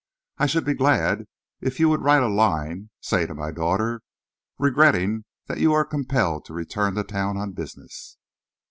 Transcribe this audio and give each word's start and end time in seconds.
I 0.39 0.47
should 0.47 0.65
be 0.65 0.73
glad 0.73 1.27
if 1.61 1.79
you 1.79 1.87
would 1.89 2.01
write 2.01 2.23
a 2.23 2.27
line, 2.27 2.89
say 3.01 3.27
to 3.27 3.35
my 3.35 3.51
daughter, 3.51 4.01
regretting 4.57 5.25
that 5.45 5.59
you 5.59 5.73
are 5.73 5.85
compelled 5.85 6.43
to 6.45 6.55
return 6.55 6.95
to 6.95 7.03
town 7.03 7.37
on 7.37 7.51
business." 7.51 8.17